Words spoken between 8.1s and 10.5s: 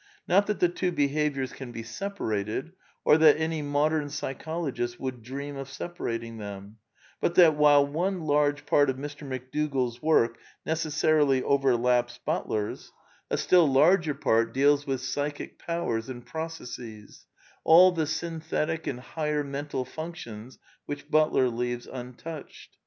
large part of Mr. McDougall's work